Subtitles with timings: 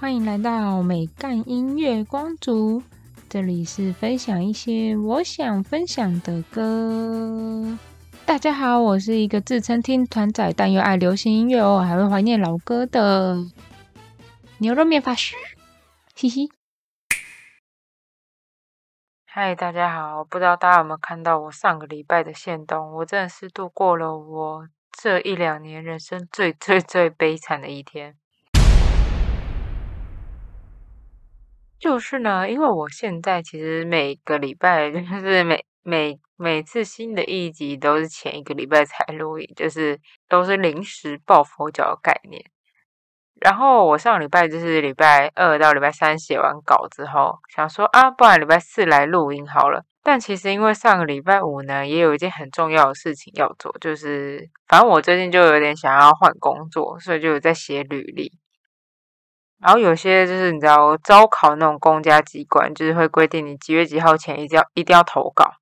[0.00, 2.82] 欢迎来到美干音乐光族，
[3.28, 7.78] 这里是分享一些我想分享的歌。
[8.24, 13.36] 大家好，我是一个自称听团仔，但又爱流行音乐哦，还会怀念老歌的
[14.56, 15.36] 牛肉面法师，
[16.14, 16.48] 嘻嘻。
[19.26, 22.94] 嗨，大家好，不知道大家有没有看到我上个礼拜的线动？
[22.94, 28.16] 我真的是度过了我这一两年人生最最最悲惨的一天。
[31.80, 39.98] 就是呢，因为我现在其实每个礼拜 就是每每每次新的一集都是前一个礼拜才录音，就是
[40.28, 42.44] 都是临时抱佛脚的概念。
[43.40, 49.82] 然后我上礼拜就是礼拜二到礼拜三写完稿之后，想说啊，不然礼拜四来录音好了。
[50.02, 58.30] 但其实因为上个礼拜五呢，也有一件很重要的事情要做，就是反正我最近就有点想要换工作，所以就有在写履历。
[59.62, 65.52] 然后有些就是你知道招考那种公家机关，就是会规定你几月几号前一定要一定要投稿。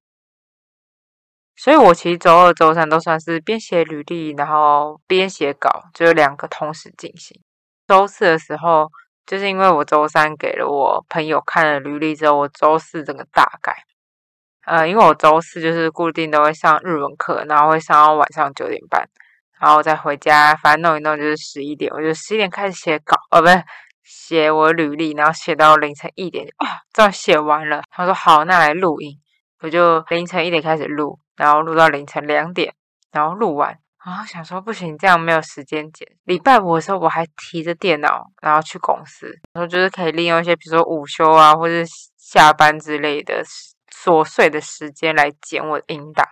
[1.57, 7.41] 所以我其实周二、周三都算是边写履历，然后边写稿，就两个同时进行。
[7.89, 8.89] 周四的时候，
[9.27, 13.75] 就是因为我周三给了我朋友看了履历之后，我周四整个大改。
[14.67, 19.09] 呃，因为我周四就是固定都会上日文课，然后会上到晚上九点半，
[19.59, 21.91] 然后再回家，反正弄一弄就是十一点。
[21.93, 23.65] 我就十一点开始写稿，哦，不是
[24.09, 27.83] 写我履历，然后写到凌晨一点，啊，这样写完了。
[27.91, 29.19] 他说好，那来录音，
[29.61, 32.75] 我就凌晨一点开始录，然后录到凌晨两点，
[33.13, 33.79] 然后录完。
[34.03, 36.09] 然后想说不行，这样没有时间剪。
[36.25, 41.85] 礼拜五的时候，我还提着电脑，然后去公司，然后就是可以利用一些，比如说午休啊，或者
[42.17, 43.45] 下班之类的
[43.93, 46.27] 琐碎的时间来剪我的音档。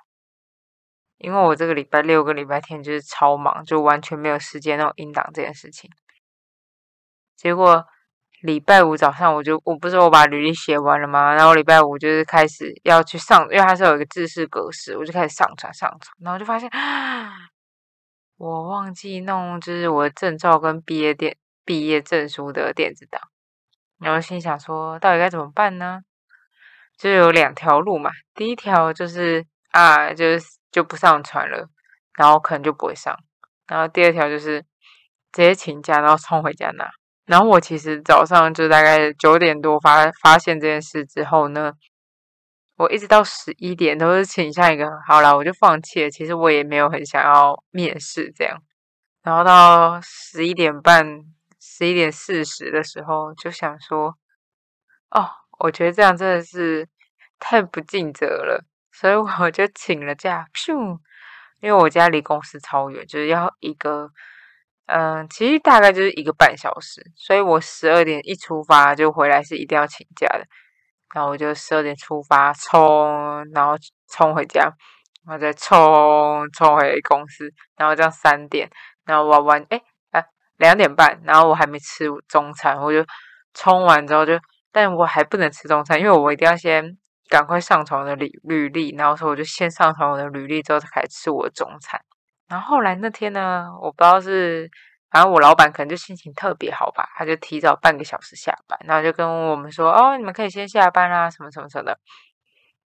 [1.18, 5.90] 因为我这个礼拜六个礼拜天就是超忙，就完全没有时间弄音档这件事情。
[7.36, 7.84] 结果
[8.42, 11.34] 礼拜五早上，我就我不是我把履历写完了吗？
[11.34, 16.70] 然后礼拜五就是开始要去上，因为它是有一个制式格式，我就开始上传上传，然后就发现。
[18.38, 23.20] 我忘记弄，就是我的证照跟毕业电毕业证书的电子档，
[23.98, 26.00] 然后心想说，到底该怎么办呢？
[26.98, 31.68] 就有两条路嘛，第一条就是啊，就是就不上传了，
[32.18, 33.18] 然后可能就不会上，
[33.66, 34.60] 然后第二条就是
[35.32, 36.86] 直接请假，然后冲回家拿。
[37.26, 41.72] 然后我其实早上就大概九点多发发现这件事之后呢。
[42.78, 46.10] 我一直到十一点都是倾向一个好了，我就放弃了。
[46.10, 48.62] 其实我也没有很想要面试这样。
[49.22, 51.24] 然后到十一点半、
[51.58, 54.14] 十一点四十的时候，就想说
[55.10, 55.26] ：“哦，
[55.60, 56.86] 我觉得这样真的是
[57.38, 60.44] 太不尽责了。”所以我就请了假，
[61.62, 64.10] 因为我家离公司超远，就是要一个
[64.86, 67.02] 嗯，其实大概就是一个半小时。
[67.16, 70.44] 所以我十二点一出发就回来是一定要请假的。
[71.14, 73.74] 然后我就十二点出发，冲，然后
[74.08, 74.64] 冲回家，
[75.24, 78.68] 然后再冲冲回公司，然后这样三点，
[79.04, 79.80] 然后玩完，哎
[80.10, 80.24] 哎，
[80.58, 83.02] 两点半，然后我还没吃中餐，我就
[83.54, 84.38] 冲完之后就，
[84.72, 86.98] 但我还不能吃中餐，因为我一定要先
[87.28, 91.98] 赶快上传我的履履历，然后说我就先上传我的履历之后才开始吃我的中餐。
[92.48, 94.70] 然后后来那天呢，我不知道是。
[95.08, 101.98] 反正我老板可能就心情特别好吧，他就提早半个小时下班，然后就跟我们说：“哦，你们可以先下班啦，什么什么什么的。”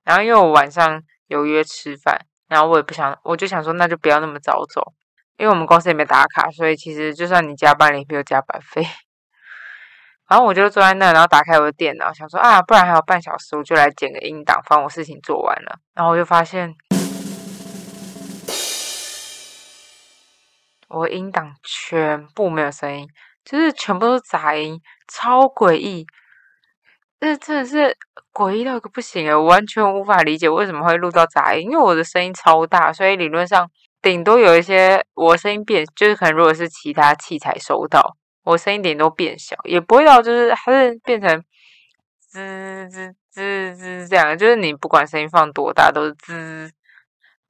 [0.04, 4.92] 然后因为我晚上有约吃饭，然后我也不想，我就想说那就不要那么早走，
[5.38, 8.84] 因为我们公司也没打卡，所以其实就算你加班了，也没有加班费。
[10.28, 15.78] 然后我就坐在那，然后打开我的电脑，想说啊，不然还有半小时，我就来剪个音档，反正我事情做完了。
[15.94, 16.74] 然后我就发现。
[20.88, 23.06] 我音档全部没有声音，
[23.44, 26.06] 就是全部都是杂音，超诡异。
[27.21, 27.97] 这真的是
[28.32, 31.65] 诡异到一个不行诶我完全无法理解为什么会录到杂音。
[31.65, 33.69] 因为我的声音超大，所以理论上
[34.00, 41.42] 顶多有一些我声音变，就是可能如果是其他器材收到，我声音顶多变小，也不会到就是还是变成
[42.21, 46.72] 滋滋滋滋这样，就是你不管声音放多大都是滋。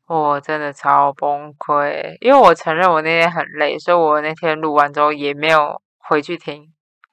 [0.08, 6.72] 我真的超崩溃，因为我承认我那天很累，所以我那天录完之后也没有回去听，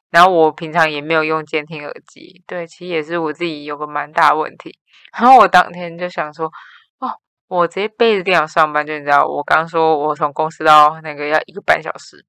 [0.09, 4.79] 然后我平常也没有用监听耳机，对，其实也是我自己有个蛮大问题。
[5.11, 6.45] 然后我当天就想说，
[6.99, 7.19] 哦，
[7.49, 12.25] 我直接背着电脑上班，就你知道，我刚说我从公司到那个要一个半小时，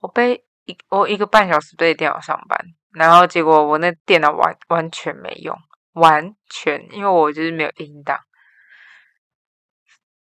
[0.00, 2.58] 我背一我一个半小时背电脑上班，
[2.92, 5.56] 然后结果我那电脑完完全没用，
[5.92, 8.18] 完全，因为我就是没有音档。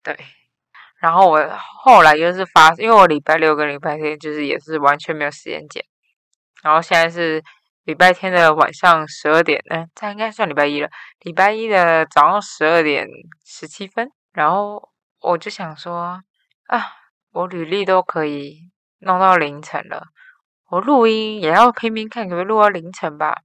[0.03, 0.17] 对，
[1.01, 1.49] 然后我
[1.83, 5.85] 后来又是发，因为我礼拜六跟礼拜天就是也是完全没有时间剪，
[6.63, 7.43] 然后现在是
[7.85, 10.89] 礼拜天的晚上十二点，嗯，这应该算礼拜一了。
[11.21, 13.07] 礼拜一的早上十二点
[13.45, 14.91] 十七分，然后
[15.21, 16.21] 我就想说，
[16.67, 16.87] 啊，
[17.33, 18.71] 我履历都可以
[19.01, 20.07] 弄到凌晨了，
[20.71, 23.43] 我录音也要拼命看可不可以录到凌晨吧。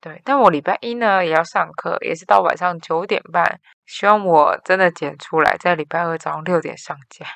[0.00, 3.60] 对，但我礼拜一呢也要上课，也是到晚上九点半。
[3.84, 7.26] 希望我真的剪出来，在礼拜二早上六点上架。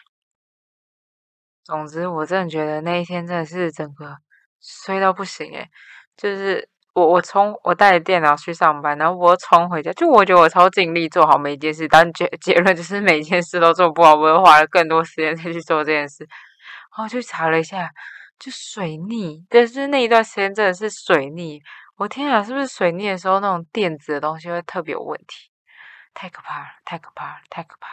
[1.64, 4.16] 总之，我真的觉得那一天真的是整个
[4.60, 5.68] 衰到不行诶
[6.16, 16.24] 就是我我从我带着电脑去上班，然后我冲回家，就我觉得我超尽力做好每一件事，但结结论就是每件事都做不好，我又花了更多时间再去做这件事。
[16.96, 17.90] 然后去查了一下，
[18.38, 21.60] 就水逆，但是那一段时间真的是水逆。
[21.96, 25.50] 我天啊，是不是水逆的时候那种电子的东西会特别有问题？
[26.14, 27.88] 太可怕了，太可怕了，太可怕！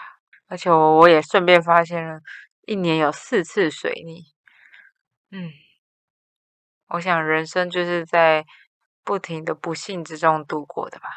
[0.47, 2.19] 而且我我也顺便发现了，
[2.65, 4.23] 一年有四次水逆。
[5.31, 5.51] 嗯，
[6.87, 8.45] 我想人生就是在
[9.03, 11.07] 不停的不幸之中度过的吧。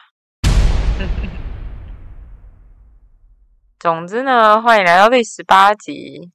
[3.79, 6.31] 总之呢，欢迎来到第十八集。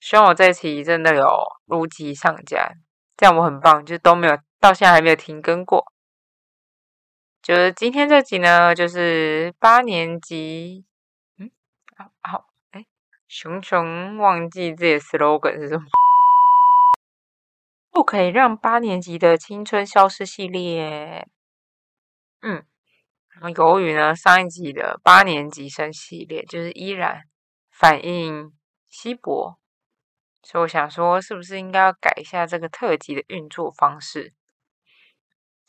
[0.00, 1.28] 希望我这期真的有
[1.66, 2.72] 如期上架，
[3.16, 4.38] 这样我很棒，就都没有。
[4.62, 5.92] 到现在还没有停更过，
[7.42, 10.84] 就是今天这集呢，就是八年级，
[11.36, 11.50] 嗯，
[11.96, 12.86] 好，好，哎，
[13.26, 15.86] 熊熊忘记这些 slogan 是什么？
[17.90, 21.26] 不可以让八年级的青春消失系列，
[22.42, 22.64] 嗯，
[23.30, 27.24] 然后由于呢上一集的八年级生系列就是依然
[27.68, 28.52] 反应
[28.88, 29.58] 稀薄，
[30.44, 34.32] 所以我想说，是不是应该要改一下这个特辑的运作方式？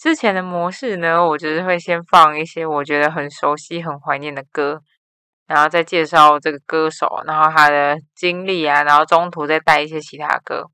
[0.03, 4.81] 之前的模式呢，我就是会先放一些我觉得很熟悉、很怀念的歌，
[5.47, 10.65] 然后再介绍这个歌手，然后他的经历啊，然后中途再带一些其他歌。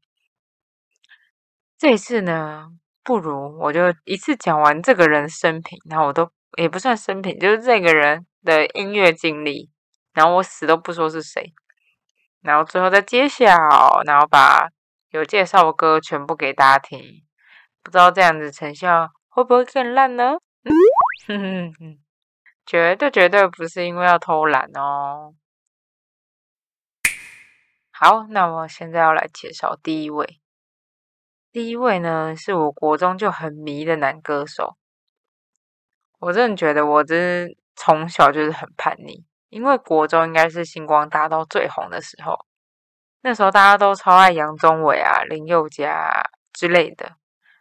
[1.78, 2.70] 这次呢，
[3.04, 9.70] 不如我就一次讲完这个人生平，然后我都也不算生平，就是这个人的音乐经历，
[10.12, 11.54] 然后我死都不说是谁，
[12.42, 13.46] 然后最后再揭晓，
[14.08, 14.70] 然后把
[15.12, 17.00] 有介绍的歌全部给大家听，
[17.84, 19.12] 不知道这样子成效。
[19.40, 20.38] 会不会更烂呢？
[20.64, 20.76] 嗯
[21.28, 22.00] 哼哼哼
[22.66, 25.34] 绝对绝对不是因为要偷懒哦。
[27.90, 30.42] 好，那我现在要来介绍第一位。
[31.54, 34.76] 第一位呢，是我国中就很迷的男歌手。
[36.20, 42.46] 我真的觉得我真从小就是很叛逆，因为国中应该是星光大道最红的时候，
[43.22, 47.16] 那时候大家都超爱杨宗纬啊、林宥嘉之类的。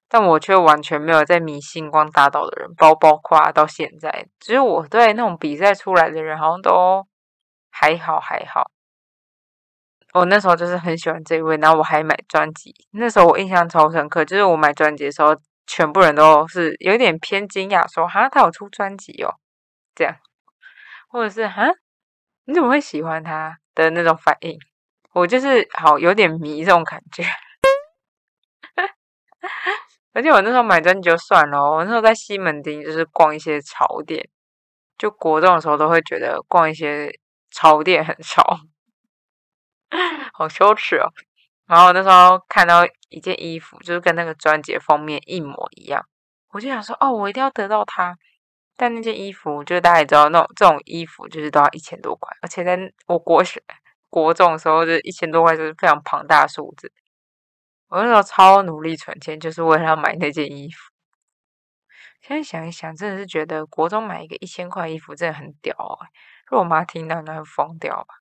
[0.08, 7.06] 但我却完全没有在迷星光大道的人，包包括到现在，只有我对那种比赛出来的人好像都
[7.70, 8.70] 还好还好。
[10.14, 12.74] 我那时候就是很喜欢这一位，然后我还买专辑。
[12.92, 19.34] 那时候我印象超深刻，就是我买专辑的时候，全部人都是有点偏惊讶，说：“哈，他有出专辑哦。”
[19.94, 20.16] 这样，
[21.08, 21.66] 或者是“哈，
[22.46, 24.58] 你怎么会喜欢他的那种反应？”
[25.12, 27.22] 我就是好有点迷这种感觉。
[30.18, 34.28] 而且我那时候买专辑就算了，我那时候在西门町就是逛一些潮店，
[34.98, 37.08] 就国中的时候都会觉得逛一些
[37.52, 38.42] 潮店很潮，
[40.32, 41.06] 好羞耻哦。
[41.68, 46.04] 然后那时候看到一件衣服，就是跟那个专辑封面一模一样，
[46.48, 48.16] 我就想说，哦，我一定要得到它。
[48.76, 53.62] 但那件衣服，就是大家也知道，那种这种衣服就是都要一千多块，而且在我国学
[54.10, 56.92] 国中的时候，就一千多块就是非常庞大的数字。
[57.88, 60.92] 我那时候超努力存钱，就是为了要买那件衣服。
[62.20, 65.74] 现在想一想，真的是觉得国中买一个一千块衣服真的很屌！
[66.46, 68.16] 如果我妈听到，那会疯掉吧？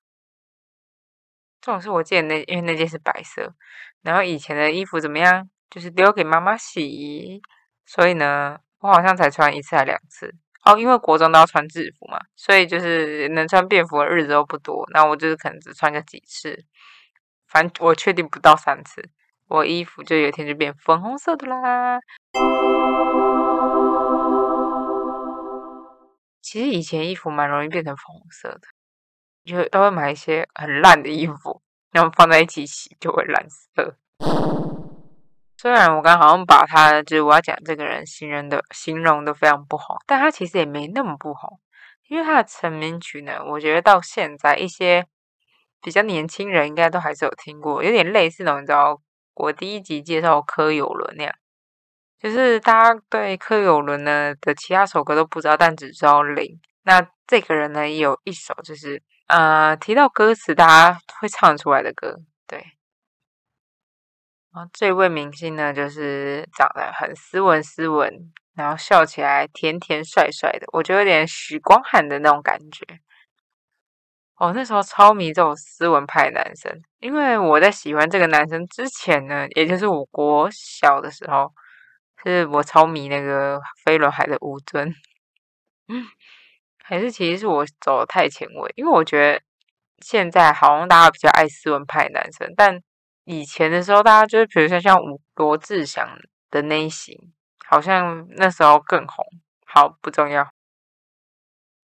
[1.60, 3.54] 这种是我记得那，因为那件是白色。
[4.02, 5.50] 然后以前的衣服怎么样？
[5.68, 7.42] 就是留给妈妈洗。
[7.84, 10.34] 所以呢，我好像才穿一次还两次。
[10.64, 14.86] 哦，因为国中都要穿制服嘛，所以就是能穿便服的日子都不多。
[14.92, 16.64] 那我就是可能只穿个几次，
[17.46, 19.10] 反正我确定不到三次。
[19.48, 21.98] 我衣服就有一天就变粉红色的啦。
[26.42, 28.60] 其实以前衣服蛮容易变成粉红色的，
[29.46, 31.62] 就都会买一些很烂的衣服，
[31.92, 33.96] 然后放在一起洗就会蓝色。
[35.56, 41.54] 虽然我刚好像把他就是我要讲这个人形容的形容的非常不好，但他其实也没那么不好，
[42.08, 45.06] 因为他的成名曲呢，我觉得到现在一些
[45.80, 49.00] 比较年轻人应该都还是有听过，有点类似那种你知道。
[49.38, 51.32] 我第一集介绍柯有伦那样，
[52.18, 56.60] 就是大家对柯有伦呢的其他首歌都不知道，但只知道零。
[56.82, 62.18] 那这个人呢也有一首，就是呃提到歌词大家会唱出来的歌，
[62.48, 62.58] 对。
[64.50, 72.84] 啊，这位明星呢，就是长得很斯文斯文，然后笑起来甜甜帅帅的，我觉得有点许光汉的那种感觉。
[74.38, 81.52] 哦，那时候超迷这种斯文派男生，因为我在喜欢这个男生之前呢，也就是我国小的时候，
[82.22, 84.94] 是我超迷那个飞轮海的吴尊。
[85.88, 86.06] 嗯，
[86.84, 89.42] 还是其实是我走的太前卫，因为我觉得
[89.98, 92.80] 现在好像大家比较爱斯文派男生，但
[93.24, 96.16] 以前的时候，大家就是比如说像吴罗志祥
[96.50, 97.32] 的那一型，
[97.66, 99.24] 好像那时候更红。
[99.66, 100.48] 好，不重要。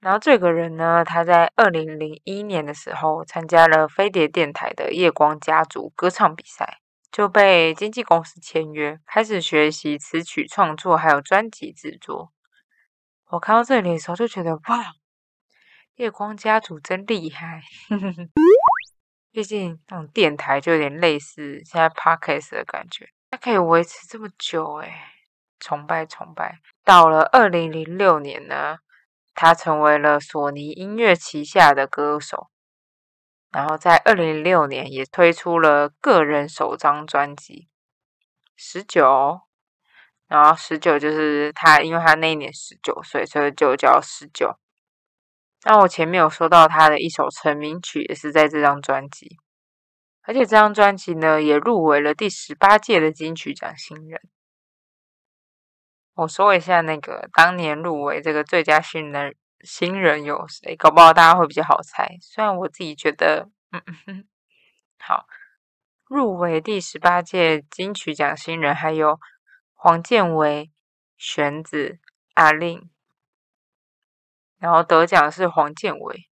[0.05, 6.81] 然后这个人呢，他在二零零一年的时候参加了飞碟电台的夜光家族歌唱比赛，
[7.11, 12.35] 就被经纪公司签约，开始学习词曲创作，还有专辑制作。
[13.31, 14.93] 我看到这里的时候就觉得，哇，
[15.95, 17.63] 夜光家族真厉害！
[19.33, 25.15] 毕竟那种电台就有点类似现在 podcast 的感觉，它可以维持这么久，哎，
[25.59, 26.59] 崇拜崇拜。
[26.85, 28.81] 到了二零零六年呢。
[29.35, 32.49] 他成为了索尼音乐旗下的歌手，
[33.51, 37.55] 然后在二零零六年也推出了个人首张专辑
[38.57, 39.05] 《十九》，
[40.29, 44.57] 然后十九就是他，因为他那一年十九岁，所以就叫十九。
[45.65, 49.39] 那我前面有说到他的一首成名曲也是在这张专辑，
[50.23, 54.21] 而且这张专辑呢也入围了第十八届的金曲奖新人。
[56.15, 60.77] 我说一下那个当年入围这个最佳新人新人有谁？
[60.77, 62.17] 搞不好大家会比较好猜。
[62.21, 63.51] 虽然我自己觉得，
[64.07, 64.25] 嗯，
[64.99, 65.27] 好，
[66.05, 69.19] 入围第十八届金曲奖新人还有
[69.73, 70.71] 黄建伟、
[71.17, 71.99] 玄子、
[72.35, 72.89] 阿令，
[74.59, 76.29] 然后得奖是黄建伟。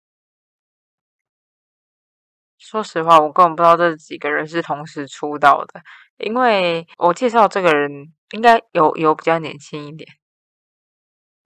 [2.59, 5.81] 说实话，我根本不知道这几个人是同时出道的，
[6.17, 8.13] 因为我介绍这个人。
[8.31, 10.09] 应该有有比较年轻一点，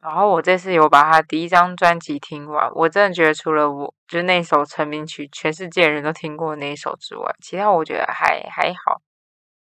[0.02, 9.02] 然后我这次有把他第一张专辑听完，我真的觉得除了我就是那首成名曲，全世界人都听过那一首之外，其他我觉得还还好。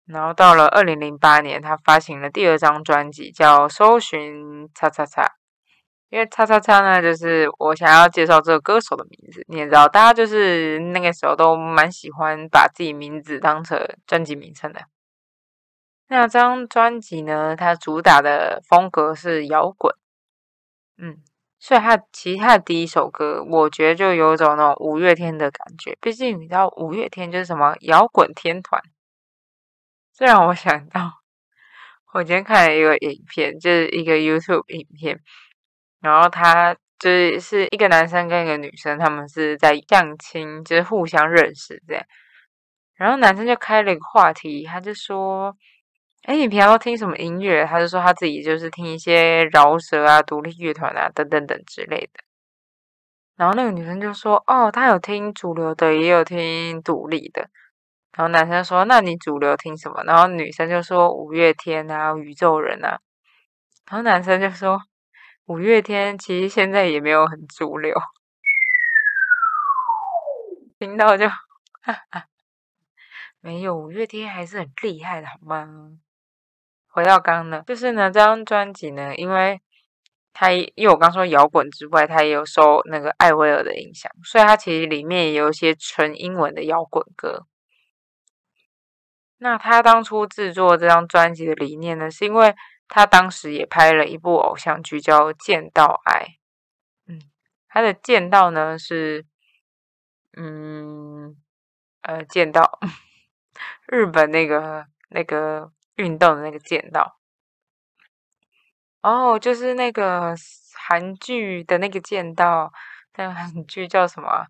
[0.06, 5.22] 然后到了二零零八年，他发行了第二张专辑，叫《搜寻叉叉叉》，
[6.10, 9.44] 因为叉叉叉呢，就是我想要介绍这个歌手的名字。
[9.48, 14.82] 你也知道，大家就是那个时候都蛮喜欢把自己名字当成专辑名称的。
[16.12, 17.56] 那张专辑呢？
[17.56, 19.96] 它主打的风格是摇滚，
[20.98, 21.20] 嗯，
[21.60, 25.96] 所以它其他的第一首歌，我觉得就有种那种五月天的感觉。
[26.02, 28.82] 毕竟你知道五月天就是什么摇滚天团。
[30.12, 31.22] 这让我想到，
[32.12, 35.22] 我今天看了一个影片，就是一个 YouTube 影片，
[36.02, 42.04] 然后他就是是一个男生跟一个女生，他们是在相亲，就是互相认识这样。
[42.96, 45.56] 然后男生就开了一个话题，他就说。
[46.24, 47.66] 哎，你平常都听什么音乐？
[47.66, 52.24] 他就说他自己就是听一些饶舌啊、独立乐团啊等等等之类的。
[53.36, 57.50] 然后那个女生就说：“哦，他有听主流的，也有听独立的。”
[58.14, 63.00] 然后男生说：“那你主流听什么？”然后女生就说：“五月天啊，宇宙人啊。”
[63.90, 64.82] 然后男生就说
[65.48, 67.96] ：“五月天其实现在也没有很主流。”
[70.78, 71.28] 听到就
[71.82, 72.26] 哈哈，
[73.40, 75.66] 没有五月天还是很厉害的，好吗？
[76.92, 79.62] 回到刚刚呢，就是呢，这张专辑呢，因为
[80.34, 87.46] 他因为我刚说摇滚之外，他也有受那个艾薇儿的影响，所以他其实里面也有一些纯英文的摇滚歌。
[89.38, 92.56] 那他当初制作这张专辑的理念呢，是因为
[92.88, 96.26] 他当时也拍了一部偶像剧叫《剑道爱》，
[97.08, 97.22] 嗯，
[97.68, 99.26] 他的剑道呢是，
[100.36, 101.38] 嗯，
[102.02, 102.80] 呃，剑道，
[103.88, 105.72] 日本那个那个。
[106.00, 107.18] 运动的那个剑道，
[109.02, 110.34] 哦，就是那个
[110.74, 112.72] 韩剧的那个剑道，
[113.16, 114.48] 那个韩剧叫什么？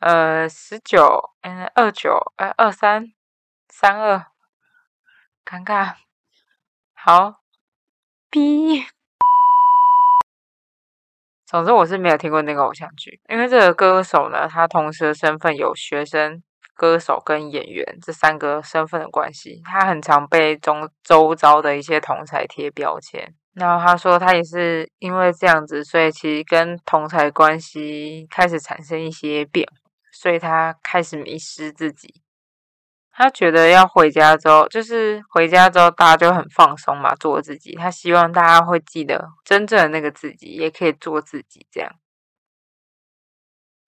[0.00, 3.14] 呃，十九，嗯，二九，呃，二三，
[3.70, 4.26] 三二，
[5.46, 5.94] 尴尬，
[6.92, 7.40] 好
[8.28, 8.84] ，B。
[11.46, 16.42] 总之，我是没有听过那个偶像剧，因为这个歌手呢，他同时的身份有学生。
[16.74, 23.34] 歌手跟演员这三个身份的关系，他很常被中周遭的一些同才贴标签。
[23.54, 29.76] 然后他说，他也是因为这样子，所以其实跟同才关系开始产生一些变化，
[30.10, 32.22] 所以他开始迷失自己。
[33.14, 37.74] 他觉得要回家之后，就是回家之后大家就很放松嘛，做自己。
[37.76, 41.92] 他希望大家会记得真正的那个自己，也可以做自己这样。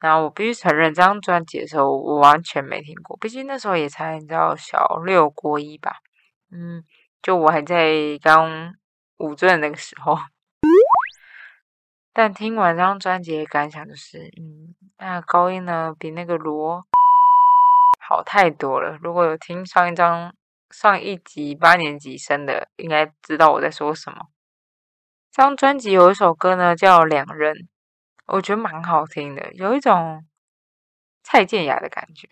[0.05, 5.97] 然后我必须承认，这张专辑的时候我完全没听过，毕竟那时候也才你知道小六国一吧。
[6.53, 6.85] 嗯，
[7.23, 8.75] 就我还在刚
[9.17, 10.19] 五岁那个时候。
[12.13, 16.85] 但听完这张专辑的感想就是，嗯，那高音呢比那个罗
[17.99, 18.99] 好太多了。
[19.03, 20.35] 如果有听上一张、
[20.71, 24.27] 上一集八年级生的，应该知道我在说什么。
[25.33, 27.57] 这张专辑有一首歌呢叫《两人》，
[28.27, 30.27] 我觉得蛮好听的，有一种
[31.23, 32.29] 蔡健雅的感觉，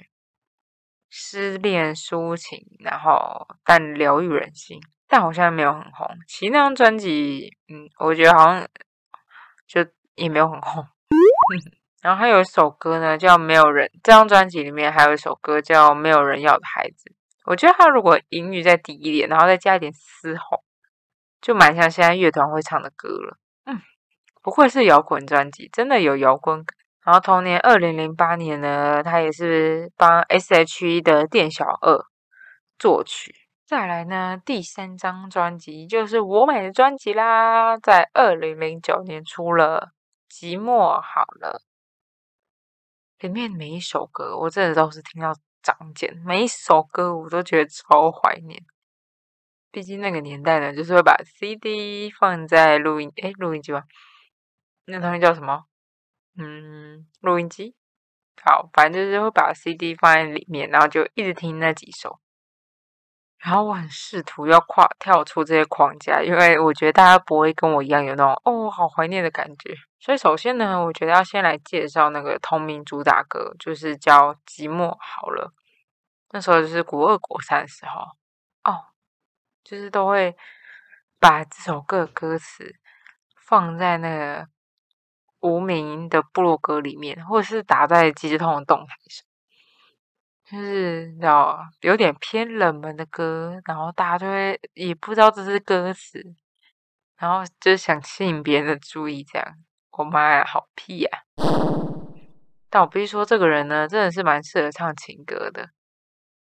[1.10, 6.08] 失恋抒情，然后但疗愈人心，但好像没有很红。
[6.26, 8.68] 其实那张专辑，嗯，我觉得好像。
[9.64, 9.80] 就
[10.16, 10.86] 也没有很红，
[12.02, 13.86] 然后还有一首歌呢，叫《没有人》。
[14.02, 17.08] 这张专辑里面还有一首歌叫《没有人要的孩子》。
[17.46, 20.62] 我觉得他如果音域再低一点，然后再加一点嘶吼，
[21.40, 23.38] 就蛮像现在乐团会唱的歌了。
[23.64, 23.80] 嗯，
[24.42, 26.76] 不愧是摇滚专辑，真的有摇滚感。
[27.04, 32.04] 然后同年二零零八年呢，他也是帮 S.H.E 的店小二
[32.78, 33.34] 作曲。
[33.64, 39.92] 再来呢，第三张专辑就是我买的专辑啦，在二零零九年出了
[40.32, 41.62] 《寂寞好了》，
[43.26, 45.32] 里面每一首歌我真的都是听到
[45.62, 48.62] 长茧，每一首歌我都觉得超怀念。
[49.70, 53.82] 毕竟那个年代呢，就是会把 CD 放在录音，诶录音机吗？
[54.86, 55.64] 那东西叫什么？
[56.36, 57.76] 嗯，录音机。
[58.42, 62.18] 好，反正就是会把 CD 放在里面，然后就一直听那几首。
[63.38, 69.74] 然后我很试图要跨跳出这些框架，因为我觉得大家不会跟我一样有那种哦，好怀念的感觉。
[70.00, 75.52] 所以首先呢，我觉得要先来介绍那个同名主打歌，就是叫《寂寞好了》。
[76.30, 78.00] 那时候就是国二、国三的时候
[78.64, 78.86] 哦，
[79.62, 80.36] 就是都会
[81.18, 82.76] 把这首歌歌词
[83.36, 84.48] 放在那个
[85.42, 89.24] 无名的部落歌里面，或者是打在即时通的动态上。
[90.44, 96.22] 就是道有点偏冷门的歌，然后大家就会也不知道这是歌词，
[97.16, 99.54] 然后就想吸引别人的注意，这样。
[99.92, 101.10] 我妈呀，好屁呀！
[102.68, 105.70] 但我必须说，这个人呢，真的是蛮适合唱情歌的。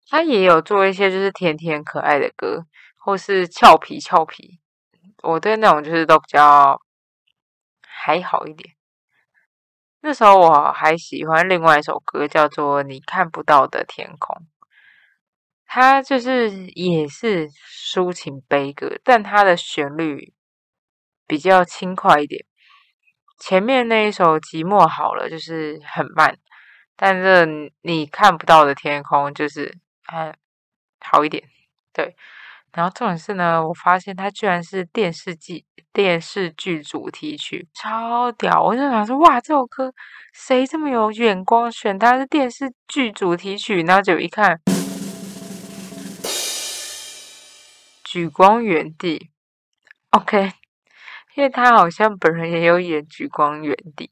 [0.08, 2.64] 他也有做一些就是甜甜可爱的歌，
[2.96, 4.60] 或是俏皮俏皮。
[5.22, 6.80] 我对那种就是都比较
[7.82, 8.74] 还好一点。
[10.00, 14.36] 那时候我还喜欢另外一首歌，叫做《你看不到的天空》。
[15.66, 20.32] 它就是也是抒情悲歌，但它的旋律
[21.26, 22.46] 比较轻快一点。
[23.38, 26.38] 前面那一首《寂寞好了》就是很慢，
[26.96, 30.34] 但是你看不到的天空就是还
[31.00, 31.44] 好一点。
[31.92, 32.16] 对，
[32.72, 35.64] 然后重点是呢，我发现它居然是电视剧。
[35.90, 39.92] 电视剧主题曲超屌，我就想说，哇，这首歌
[40.32, 43.82] 谁这么有眼光，选它是电视剧主题曲？
[43.82, 44.54] 然后就一看，
[48.04, 49.18] 《举光原地》
[50.18, 50.52] ，OK，
[51.34, 54.04] 因为他好像本人也有演《举光原地》，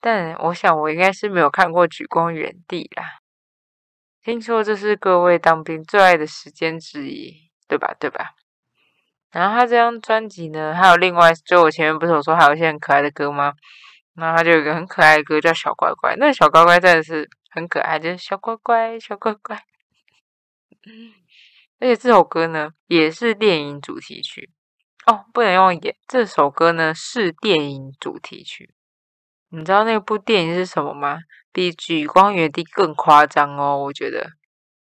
[0.00, 3.20] 但我想我应该是没有看过《举光原地》啦。
[4.22, 7.94] 听说这是各位当兵最爱的时间之一，对吧？
[7.98, 8.34] 对吧？
[9.30, 13.52] 然后他这张专辑呢，还有另外，就我前面不是有说还有一些很可爱的歌吗？
[14.14, 19.60] 然后他就有一个很可爱的歌叫《小乖乖》，那小乖乖真的是很可爱，就是小乖乖，小乖乖。
[21.80, 24.50] 而且这首歌呢，也是电影主题曲
[25.06, 25.96] 哦，不能用演。
[26.06, 28.72] 这首歌呢是电影主题曲，
[29.48, 31.18] 你知道那部电影是什么吗？
[31.52, 34.30] 比《举光原地》更夸张哦，我觉得。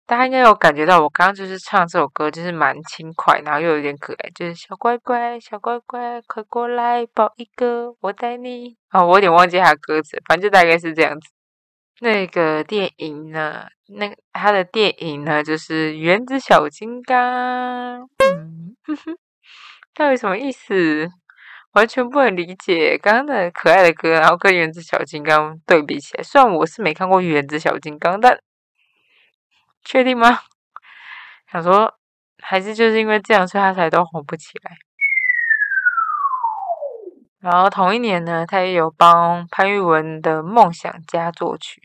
[0.09, 8.75] 大家应该有感觉到，我刚刚就是唱这首歌，就是蛮轻快，然后又有点可爱，就是小乖乖，小乖乖，快过来抱一个，我带你。
[8.90, 11.29] 哦，我有点忘记他歌词，反正就大概是这样子。
[12.01, 13.66] 那个电影呢？
[13.88, 15.44] 那他的电影呢？
[15.44, 18.01] 就是《原子小金刚》。
[18.25, 19.18] 嗯，哼哼，
[19.94, 21.07] 到底什么意思？
[21.73, 22.97] 完全不能理解。
[22.97, 28.40] 刚刚的可爱的歌，然后跟《原子小金刚》对比起来，虽然我是没看过《原子小金刚》，但。
[29.88, 30.40] 确定吗？
[31.51, 31.94] 想说
[32.42, 34.77] 还是就是因为这样，所以他才都红不起来。
[37.40, 41.81] 然后同一年呢，他也有帮潘玉文的《梦想家》作曲。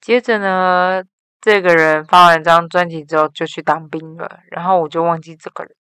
[0.00, 1.02] 接着呢，
[1.38, 5.76] 这个人发完张专辑之后就去当兵了，然后我就忘记这个人。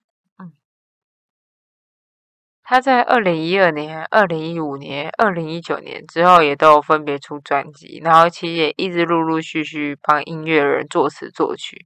[2.67, 11.85] 他在二零一二年、二零一五年、二零一九年之后也都有分别出专辑，然后其实也一直陆陆续续帮音乐人作词作曲，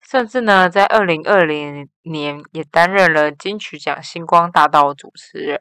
[0.00, 5.60] 甚至呢，在二零二零年也担任了金曲奖星光大道主持人。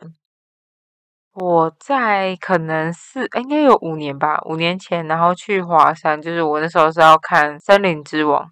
[1.33, 8.45] 我在可能是应该有五年吧，五年前，然后去华山，就是我那时候是要看《森林之王》，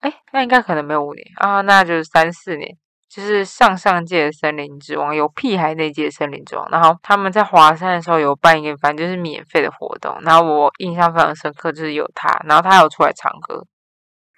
[0.00, 2.78] 哎，那应该可能没有五年啊，那就是三四年。
[3.12, 10.16] 就是上上届的森林之王有屁孩那届森林之王，然后他们在华山的时候有办一个，反正就是免费的活动。
[10.22, 13.66] 然后我印象非常深刻，就是有他，然后他有出来唱歌，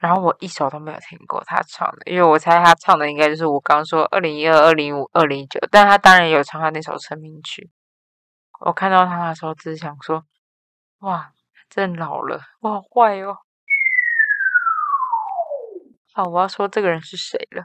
[0.01, 7.71] 然后我一首都没有听过他唱的，因为我猜他唱的应该就是我刚说二零一二、二零五、二零九，但他当然有唱他那首成名曲。
[8.59, 10.25] 我看到他的时候，只是想说，
[10.99, 11.31] 哇，
[11.71, 13.37] 真老了，我好坏哦。
[16.13, 17.63] 好，我要说这个人是谁了。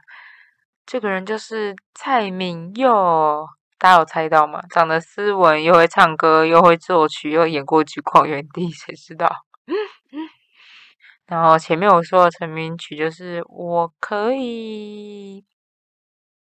[0.89, 3.47] 这个人就是蔡明佑，
[3.78, 4.60] 大家有猜到吗？
[4.71, 9.30] 长得斯文，又会唱歌，又会作曲，又演过《举矿园地》，谁知道？
[11.28, 15.41] 然后前面我说的成名曲就是《我可以》，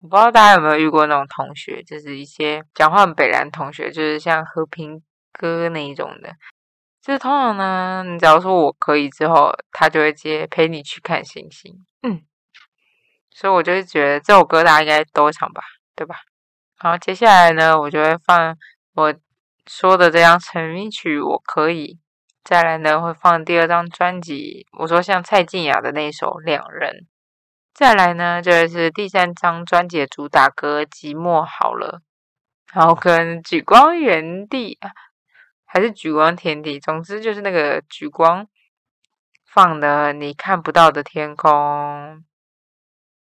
[0.02, 6.36] 我不知道大家有没有遇过那种同学，就是一些讲话很北兰同学，就是像和平哥那一种的。
[7.00, 11.86] 就是通常呢，你只要说我可以之后，他就会接陪你去看星星。
[12.02, 12.24] 嗯。
[13.34, 15.64] 所以我就觉得这首歌大家应该都唱吧，
[15.96, 16.18] 对吧？
[16.78, 18.58] 好，接下来呢，我就会放
[18.96, 19.14] 我
[19.68, 22.00] 说的这张成名曲，我可以
[22.44, 24.66] 再来呢，会放第二张专辑。
[24.80, 26.92] 我说像蔡健雅的那首《两人》，
[27.74, 32.02] 再来呢，就是第三张专辑的主打歌《寂寞好了》，
[32.76, 34.78] 然后跟《举光原地》
[35.66, 38.48] 还是《举光天地》，总之就是那个举光
[39.46, 42.26] 放的你看不到的天空。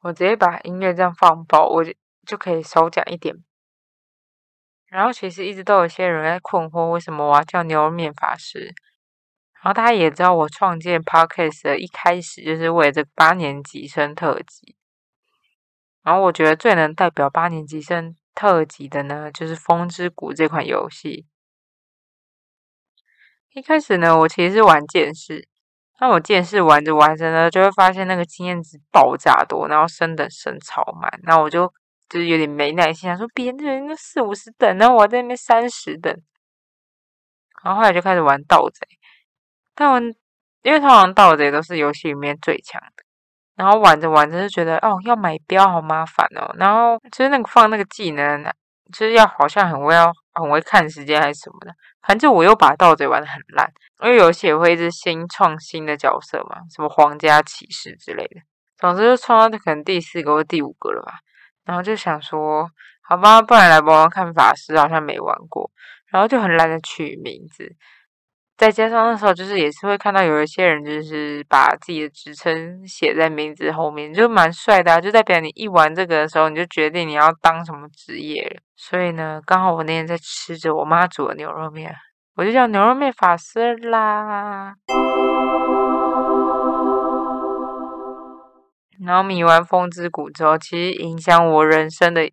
[0.00, 1.92] 我直接把音乐这样放爆，我就
[2.26, 3.34] 就可以少讲一点。
[4.86, 8.74] 然后其实一直都有些人在困惑，为什么我要叫牛肉面法师？
[9.54, 14.76] 然后大家也知道，我创建 podcast 的一开始就是为了这八年级生特辑。
[16.02, 21.26] 然后我觉得最能代表八年级生特辑的呢，就是《风之谷》这款游戏。
[23.52, 25.48] 一开始呢，我其实是玩剑士。
[26.00, 31.66] 那我见识玩着玩着呢，就会发现那个经验值爆炸多，然后升等升超慢，那我就
[32.08, 36.16] 就是有点没耐心，说别人那四五十等，然后我在那边三十等，
[37.64, 38.86] 然后后来就开始玩盗贼，
[39.74, 40.00] 但我
[40.62, 43.02] 因为通常盗贼都是游戏里面最强的，
[43.56, 48.44] 然后玩着玩着就觉得哦要买标好麻烦哦，然后就是那个放那个技能，
[48.92, 51.74] 就是要好像很会要很会看时间还是什么的，
[52.06, 53.70] 反正我又把盗贼玩的很烂。
[54.02, 58.40] 因为游戏也会一直新创新的角色嘛，什么皇家骑士之类的，
[58.76, 61.14] 总之就创到可能第四个或第五个了吧。
[61.64, 62.70] 然后就想说，
[63.02, 65.70] 好吧，不然来玩玩看法师，好像没玩过，
[66.06, 67.74] 然后就很懒得取名字。
[68.58, 78.60] 再加上那时候就是也是会看到有一些人就是把自己的职称写在名字后面，就蛮帅的，就代表你一玩这个的时候，你就决定你要当什么职业。
[78.74, 81.94] 所以呢，刚好我那天在吃着我妈煮的牛肉面。
[82.34, 84.74] 我就叫牛肉面法师啦。
[89.00, 92.28] 然后迷完风之谷之后，其实影响我人生的、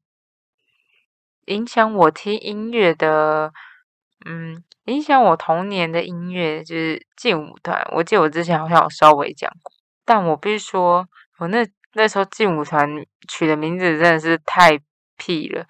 [1.46, 3.54] 影响我听音乐的，
[4.26, 7.82] 嗯，影响我童年的音乐就是劲舞团。
[7.92, 9.72] 我记得我之前好像有稍微讲过，
[10.04, 11.08] 但我必须说，
[11.38, 12.90] 我那那时候劲舞团
[13.28, 14.80] 取的名字真的是太
[15.16, 15.66] 屁了。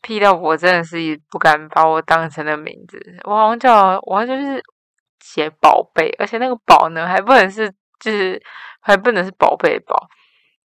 [0.00, 0.98] 屁到我真的是
[1.30, 4.60] 不敢把我当成的名字，我好像叫，我就是
[5.20, 8.42] 写宝贝，而且那个宝呢还不能是，就是
[8.80, 9.94] 还不能是宝贝宝，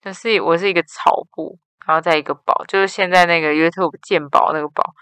[0.01, 4.95] 就是我是一个草布，然后再一个宝，就是现在那个 YouTube 鉴宝那个宝，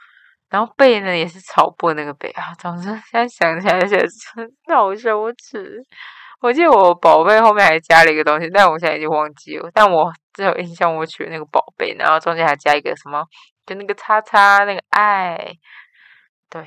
[0.53, 5.83] 然后贝呢也是草布那个贝啊，总之现在想起来觉得真 好羞耻。
[6.43, 13.25] 我记得我宝贝后面还加了一个东西，但我现在已经忘记了，但我只有印象我取那个宝贝，然后中间还加一个什么。
[13.65, 15.38] 就那个叉叉，那个爱，
[16.51, 16.67] 对。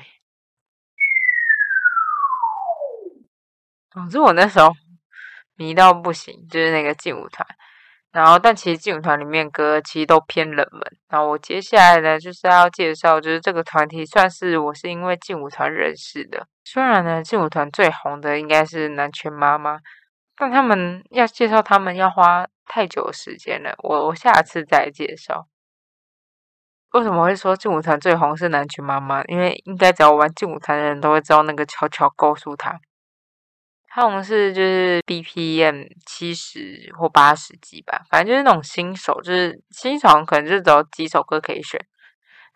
[3.92, 4.70] 总之我那时候
[5.54, 7.46] 迷到不行，就是那个劲舞团。
[8.12, 10.80] 然后，但其实劲舞团里面歌其实都偏冷门。
[11.08, 16.46] 然后我接下来呢，就是要介绍，就是这个团体算是我是因为劲舞团认识的。
[16.64, 19.78] 虽然呢，劲舞团最红的应该是南拳妈妈，
[20.36, 23.74] 但他们要介绍他们要花太久时间了。
[23.82, 25.46] 我我下次再介绍。
[26.92, 29.22] 为什么会说劲舞团最红是南拳妈妈？
[29.24, 32.80] 因为应该只要玩劲舞团的人都会知道那个悄悄告诉他，
[33.96, 41.80] 他好像是就是 BPM 七十或八十级吧，反正就是那种新手，就是新手可能就只有几首歌可以选，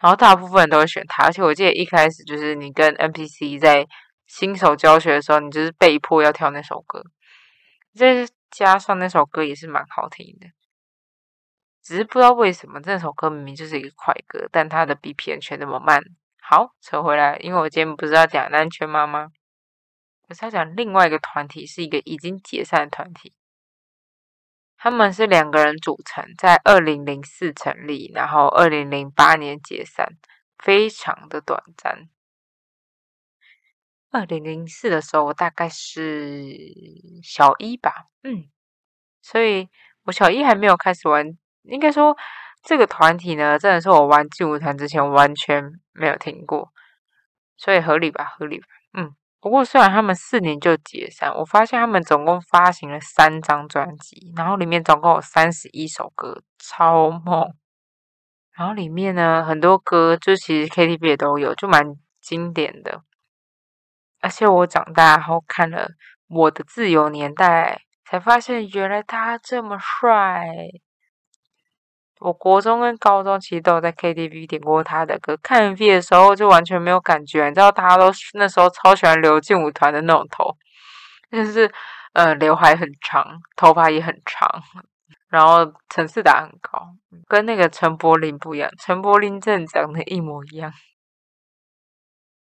[0.03, 1.25] 然后大部分人都会选他。
[1.25, 3.87] 而且我记得一开始就是你跟 NPC 在
[4.27, 7.03] 新手教学的时候，你就是被迫要跳那首歌，
[7.95, 10.47] 再加上那首歌也是蛮好听的。
[11.83, 16.03] 只是不知道为什么这首歌明明就是一个快歌，但它的 BPM 却那么慢。
[16.43, 19.29] 好，扯回来，因为我今天不是要讲安全妈妈，
[20.31, 23.35] 我是要讲另外一个团体，是一个已经解散的团体。
[24.77, 30.17] 他们是两个人组成，在二零零四成立，然后二零零八年解散，
[30.57, 32.09] 非常的短暂。
[34.13, 36.47] 二零零四的时候，我大概是
[37.25, 38.49] 小一吧，嗯，
[39.21, 39.69] 所以
[40.05, 41.37] 我小一还没有开始玩。
[41.65, 42.17] 应该说，
[42.63, 46.73] 这个团体呢，真的是我玩劲舞团之前完全没有听过，
[47.57, 48.67] 所以合理吧，合理吧，
[49.41, 57.55] 不过，虽然他们四年就解散，我发现他们总共发行了三张专辑，然后里面总共有三十一首歌，超猛。
[58.53, 63.03] 然后里面呢，很多歌就其实 KTV 也都有，就蛮经典的。
[64.21, 65.89] 而且我长大后看了
[66.29, 70.47] 《我的自由年代》，才发现原来他这么帅。
[72.21, 77.49] 我国中跟高中其实都有在 KTV 点过他的歌，看 MV 的时候就完全没有感觉。
[77.49, 80.55] 你知道，大家都那时候超喜欢留劲舞团的那种头，
[81.33, 81.73] 就是
[82.13, 84.63] 呃，刘海很长，头发也很长，
[85.31, 86.89] 然后层次感很高，
[87.27, 88.71] 跟那个陈柏霖不一样。
[88.79, 90.71] 陈柏霖真长得一模一样。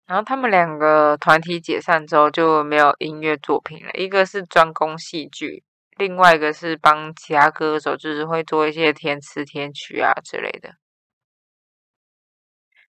[0.07, 5.63] 然后他们两个团体解散之后就没有音乐作品了，一个是专攻戏剧。
[5.97, 10.75] 另外一个是帮其他歌手，就是会做一些填词填曲啊之类的。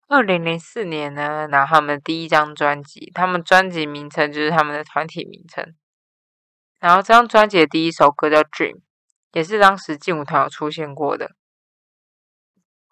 [0.07, 5.75] 二零零四年呢，拿他们第一张专辑，他们专辑名称就是他们的团体名称。
[6.79, 8.75] 然后这张专辑的第一首歌叫《Dream》，
[9.33, 11.31] 也是当时劲舞团有出现过的。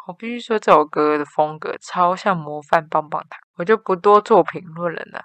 [0.07, 5.21] 我必须说这首歌的风格超像模范棒棒糖，我就不多做评论了呢。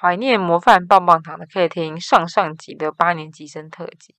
[0.00, 4.14] 怀念模范棒棒糖的，可以听上上集的八年级生特辑。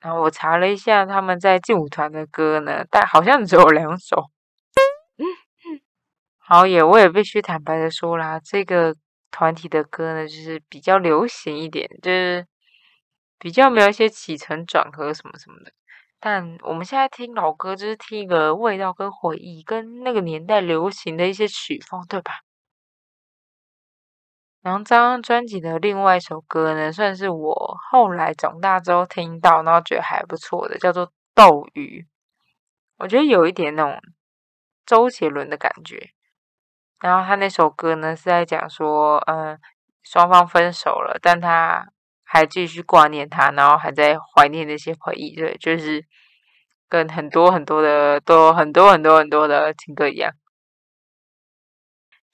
[0.00, 4.30] 然后我查了一下，他们在劲舞团的歌呢，但好像只有两首。
[6.38, 8.96] 好也，我也必须坦白的说啦，这个
[9.30, 12.46] 团体的歌呢，就是比较流行一点，就是
[13.38, 15.72] 比较没有一些起承转合什么什么的。
[16.18, 22.32] 但我们现在听老歌，就是听一个味道跟回忆，跟那个年代流行的一些曲风，对吧？
[24.68, 32.02] 然后这张专辑的另外一首歌呢，算是我后来长大之后听到，然后觉得还不错的，叫做《斗鱼》。
[32.98, 33.98] 我觉得有一点那种
[34.84, 36.10] 周杰伦的感觉。
[37.00, 39.58] 然后他那首歌呢是在讲说，嗯，
[40.02, 41.88] 双方分手了，但他
[42.22, 46.04] 还继续挂念他，然后还在怀念那些回忆，对，就是
[46.90, 50.30] 跟很多很多的都很多很多很多的情歌一样。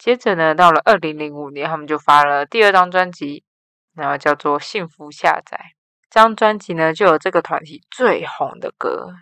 [0.04, 3.42] 接着呢，到了二零零五年，他们就发了第二张专辑，
[3.94, 5.56] 然后叫做《幸福下载》。
[6.10, 9.14] 这张专辑呢，就有这个团体最红的歌，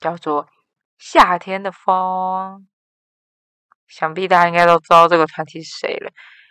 [0.00, 0.46] 叫做
[0.98, 1.94] 《夏天的风》。
[3.86, 6.10] 想必大家应该都知道这个团体是谁了，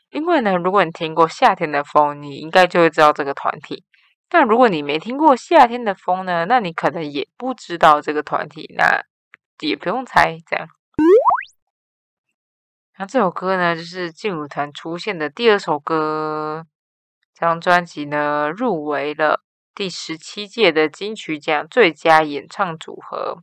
[0.09, 3.83] 因为呢，如果你听过《夏天的风》，你应该就会知道这个团体。
[4.29, 9.03] 但如果你没听过《夏天的风》呢，那你可能也不知道这个团体，那
[9.59, 10.69] 也不用猜，这样。
[13.01, 16.67] 那这首歌呢，就是劲舞团出现的第二首歌。
[17.33, 19.41] 这张专辑呢，入围了
[19.73, 23.41] 第十七届的金曲奖最佳演唱组合。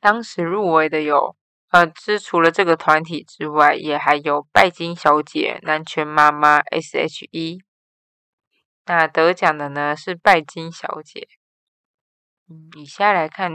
[0.00, 1.36] 当时入围的有，
[1.68, 7.58] 呃，是除了这个团体之外，也还有拜金小姐、南拳妈妈、S.H.E。
[8.86, 11.28] 那得奖的呢是拜金小姐。
[12.48, 13.52] 嗯，以下来看，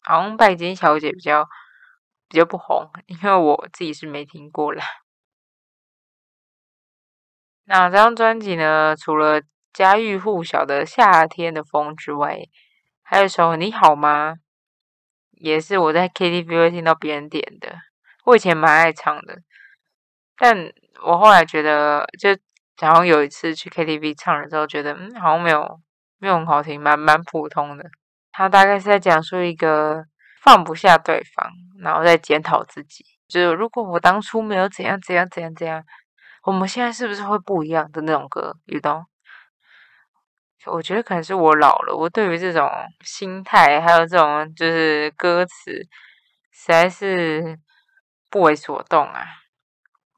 [0.00, 1.46] 好像拜金小姐比较。
[2.32, 4.82] 比较不红，因为我自己是没听过啦。
[7.64, 12.38] 那这张专辑呢，除了家喻户晓的《夏天的风》之外，
[13.02, 14.32] 还有一首《你好吗》，
[15.32, 17.76] 也是我在 KTV 会听到别人点的。
[18.24, 19.42] 我以前蛮爱唱的，
[20.38, 20.72] 但
[21.04, 22.30] 我后来觉得，就
[22.86, 25.78] 好像有一次去 KTV 唱了之后，觉得嗯，好像没有
[26.16, 27.90] 没有很好听，蛮蛮普通的。
[28.30, 30.06] 他大概是在讲述一个。
[30.44, 33.04] 放不下对方，然后再检讨自己。
[33.28, 35.82] 就是如果我当初没有怎样怎样怎样怎样，
[36.44, 38.54] 我们现在是不是会不一样的那种歌？
[38.66, 39.06] 遇到，
[40.66, 42.70] 我觉得可能是我老了，我对于这种
[43.04, 45.72] 心态还有这种就是歌词，
[46.52, 47.58] 实在是
[48.30, 49.26] 不为所动啊。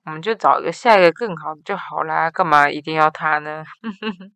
[0.05, 3.65] 我们就找一个下一个更好的就好啦，干嘛一定要他呢？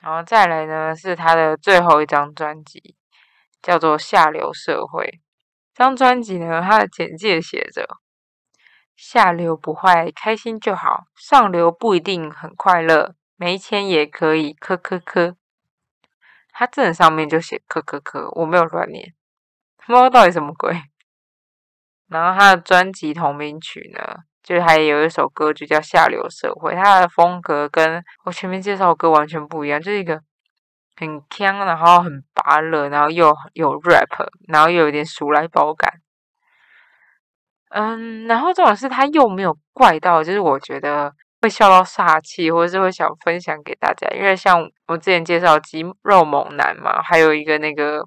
[0.00, 2.96] 然后再来呢，是他的最后一张专辑。
[3.62, 5.20] 叫做下流社会，
[5.76, 7.86] 这张专辑呢，它的简介写着：
[8.96, 14.54] 下流不坏，开心就好；上流不一定很快乐，没钱也可以。
[14.54, 15.36] 科科科，
[16.50, 19.12] 它正上面就写科科科，我没有乱念，
[19.76, 20.80] 不知道到底什么鬼。
[22.08, 24.00] 然后他的专辑同名曲呢，
[24.42, 30.22] 就是还有一首歌就叫《下流社会》，它的风格跟我前面介绍的歌完全不一样，就是一个
[30.96, 35.92] 很腔，然后很拔乐，然后又有 rap，然后又有点熟来包感。
[37.70, 48.02] 嗯，然后这种是他又没有怪到，就是我觉得会笑到煞气，或者是会想分享给大家，因为像我之前介绍肌肉猛男嘛，还有一个那个。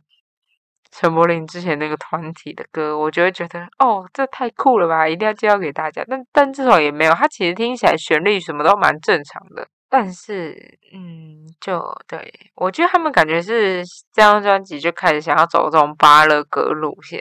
[0.91, 6.03] 陈柏霖之前那个团体的歌，我就会觉得哦，这太酷了吧，一定要介绍给大家。
[6.09, 9.67] 但但这首也没有，他其实听起来旋律什么都蛮正常的。
[9.89, 17.19] 但是，嗯，就对我觉得他们感觉是这张专辑就开始想要走这种巴勒格路线，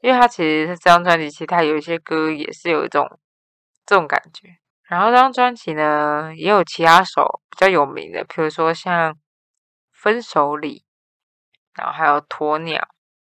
[0.00, 3.18] 因为他其实是这张专辑其他有一些歌也是有一种
[3.84, 4.56] 这种感觉。
[4.84, 9.12] 然后这张专辑呢，也有其他首比较有名的，比如说像
[9.92, 10.78] 《分手礼》，
[11.74, 12.78] 然后还有《鸵鸟》。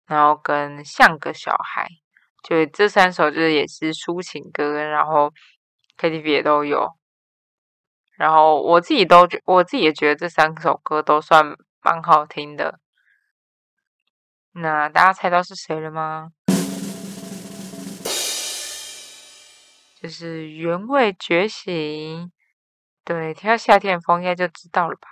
[0.07, 1.87] 然后跟像个小孩，
[2.43, 5.31] 就这三首就是也是抒情歌，然后
[5.97, 6.85] KTV 也都有。
[8.21, 12.79] 然后我自己都觉，我自己也觉得这三首歌都算蛮好听的。
[14.51, 16.29] 那大家猜到是谁了吗？
[19.99, 22.31] 就是原味觉醒。
[23.03, 25.07] 对，听到夏天的风应该就知道了吧？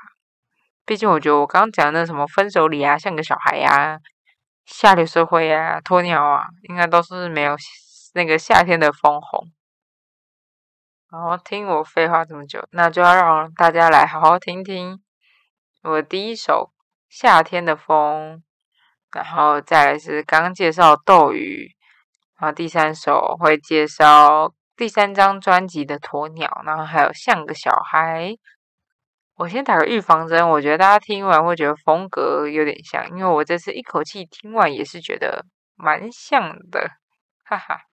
[0.85, 3.99] 毕竟我觉得我刚刚讲的那什么分手礼啊，像个小孩呀。
[4.67, 7.57] 下流社会啊，鸵鸟啊，应该都是没有
[8.13, 9.47] 那个夏天的风红。
[11.11, 15.01] 然后听我废话这么久，那就要让大家来好好听听
[15.81, 16.71] 我第一首
[17.09, 18.37] 《夏天的风》，
[19.11, 21.75] 然后再来是刚刚介绍斗鱼，
[22.39, 28.35] 然后第三首会介绍第三张专辑的鸵鸟，然后还有像个小孩。
[29.35, 35.45] 我先打个预防针，我觉得大家听完会觉得风格有点像，因为我这次一口气听完也是觉得
[35.75, 36.91] 蛮像的，
[37.45, 37.88] 哈哈。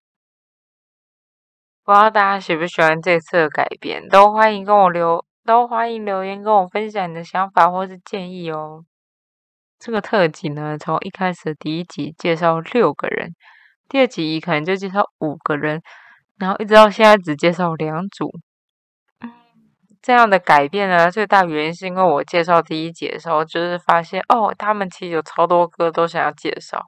[1.87, 8.85] 不知道大家喜不喜欢这次的改编，都欢迎跟我留，都欢迎留言跟我分享你的想法或是建议哦。
[9.79, 13.37] 这个特辑呢，从一开始第一集介绍六个人，
[13.88, 15.81] 第二集可能就介绍五个人，
[16.38, 18.33] 然后一直到现在只介绍两组。
[20.03, 26.87] 这样的改变呢，最大原因是因为我介绍第一集的时候，就是发现哦，他们其实有超多歌都想要介绍，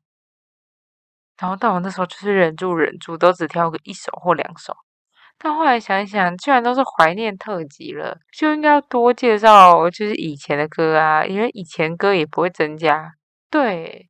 [1.41, 4.75] 然后但我那时候就是忍住忍住，都只挑个一首或两首。
[5.40, 13.12] 但后来想一想，既然都是怀念特辑了，就应该要多介绍就是以前的歌啊，因为以前歌也不会增加。
[13.48, 14.09] 对，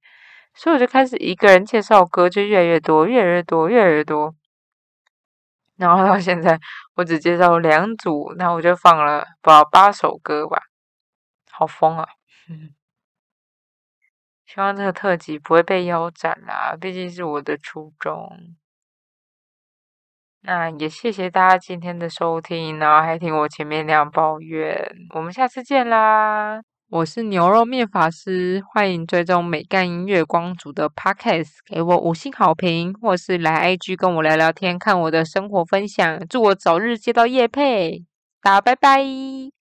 [0.55, 4.35] 所以我就开始一个人介绍歌，就越来越多，越来越多，越来越多。
[5.77, 6.59] 然后到现在，
[6.95, 10.63] 我只介绍两组，那我就放了不八首歌吧，
[11.51, 12.09] 好疯啊！
[14.47, 18.57] 希望这个特辑不会被腰斩啦，毕竟是我的初衷。
[20.51, 24.75] 那也谢谢大家今天的收听，然后还听我前面那样抱怨，
[25.15, 26.63] 我们下次见啦！
[26.89, 36.19] 我是牛肉面法师，欢迎追踪美干音乐光族的 Podcast，给我五星好评，或是来 IG 跟我聊聊天，看我的生活分享。
[36.31, 38.07] 祝我早日接到叶配，
[38.41, 39.51] 大家拜拜。